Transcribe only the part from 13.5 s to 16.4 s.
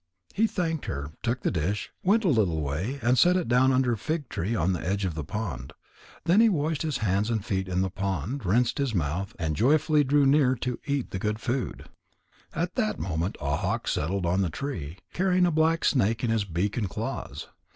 hawk settled on the tree, carrying a black snake in